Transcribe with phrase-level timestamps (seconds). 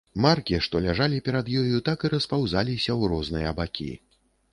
[0.23, 3.91] Маркі, што ляжалі перад ёю, так і распаўзаліся ў розныя бакі.